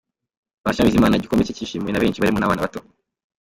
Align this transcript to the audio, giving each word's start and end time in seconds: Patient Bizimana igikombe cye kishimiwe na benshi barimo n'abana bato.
Patient 0.65 0.85
Bizimana 0.87 1.17
igikombe 1.17 1.45
cye 1.47 1.57
kishimiwe 1.57 1.91
na 1.91 2.01
benshi 2.03 2.19
barimo 2.21 2.39
n'abana 2.39 2.63
bato. 2.65 2.79